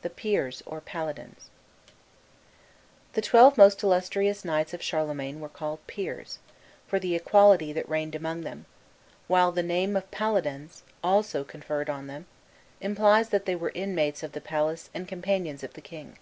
THE 0.00 0.08
PEERS, 0.08 0.62
OR 0.64 0.80
PALADINS 0.80 1.50
The 3.12 3.20
twelve 3.20 3.58
most 3.58 3.82
illustrious 3.82 4.42
knights 4.42 4.72
of 4.72 4.80
Charlemagne 4.80 5.38
were 5.38 5.50
called 5.50 5.86
Peers, 5.86 6.38
for 6.86 6.98
the 6.98 7.14
equality 7.14 7.74
that 7.74 7.86
reigned 7.86 8.14
among 8.14 8.40
them; 8.40 8.64
while 9.28 9.52
the 9.52 9.62
name 9.62 9.94
of 9.94 10.10
Paladins, 10.10 10.82
also 11.04 11.44
conferred 11.44 11.90
on 11.90 12.06
them, 12.06 12.24
implies 12.80 13.28
that 13.28 13.44
they 13.44 13.54
were 13.54 13.72
inmates 13.74 14.22
of 14.22 14.32
the 14.32 14.40
palace 14.40 14.88
and 14.94 15.06
companions 15.06 15.62
of 15.62 15.74
the 15.74 15.82
king. 15.82 16.16